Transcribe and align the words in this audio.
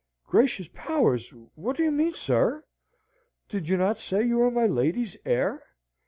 "Gracious 0.25 0.67
powers! 0.73 1.31
what 1.53 1.77
do 1.77 1.83
you 1.83 1.91
mean, 1.91 2.15
sir? 2.15 2.65
Did 3.49 3.69
you 3.69 3.77
not 3.77 3.99
say 3.99 4.23
you 4.23 4.37
were 4.39 4.49
my 4.49 4.65
lady's 4.65 5.15
heir? 5.25 5.61